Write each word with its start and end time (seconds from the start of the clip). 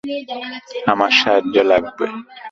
আমার 0.91 1.11
সাহায্য 1.19 1.55
লাগবে। 1.71 2.05